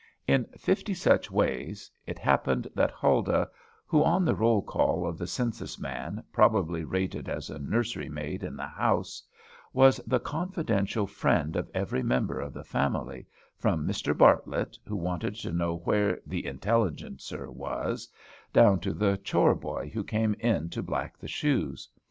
In 0.25 0.45
fifty 0.57 0.95
such 0.95 1.29
ways, 1.29 1.91
it 2.07 2.17
happened 2.17 2.67
that 2.73 2.89
Huldah 2.89 3.47
who, 3.85 4.03
on 4.03 4.25
the 4.25 4.33
roll 4.33 4.63
call 4.63 5.05
of 5.05 5.15
the 5.19 5.27
census 5.27 5.77
man, 5.77 6.23
probably 6.33 6.83
rated 6.83 7.29
as 7.29 7.51
a 7.51 7.59
nursery 7.59 8.09
maid 8.09 8.41
in 8.43 8.55
the 8.55 8.65
house 8.65 9.21
was 9.73 9.97
the 10.07 10.19
confidential 10.19 11.05
friend 11.05 11.55
of 11.55 11.69
every 11.75 12.01
member 12.01 12.39
of 12.39 12.51
the 12.51 12.63
family, 12.63 13.27
from 13.59 13.87
Mr. 13.87 14.17
Bartlett, 14.17 14.75
who 14.87 14.95
wanted 14.95 15.35
to 15.35 15.51
know 15.53 15.77
where 15.83 16.19
"The 16.25 16.47
Intelligencer" 16.47 17.51
was, 17.51 18.09
down 18.51 18.79
to 18.79 18.95
the 18.95 19.17
chore 19.17 19.53
boy 19.53 19.91
who 19.93 20.03
came 20.03 20.33
in 20.39 20.69
to 20.71 20.81
black 20.81 21.15
the 21.19 21.27
shoes. 21.27 21.87